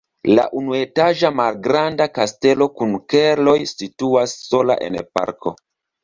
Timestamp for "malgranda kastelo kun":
1.39-2.95